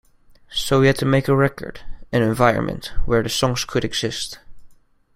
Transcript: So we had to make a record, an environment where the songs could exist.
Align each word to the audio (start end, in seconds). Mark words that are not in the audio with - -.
So 0.49 0.79
we 0.81 0.87
had 0.87 0.95
to 0.95 1.05
make 1.05 1.27
a 1.27 1.35
record, 1.35 1.81
an 2.11 2.23
environment 2.23 2.91
where 3.05 3.21
the 3.21 3.29
songs 3.29 3.65
could 3.65 3.85
exist. 3.85 4.39